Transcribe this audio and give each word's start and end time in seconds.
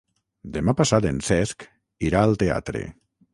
Demà 0.55 0.73
passat 0.79 1.07
en 1.09 1.19
Cesc 1.27 1.67
irà 2.09 2.25
al 2.29 2.35
teatre. 2.45 2.83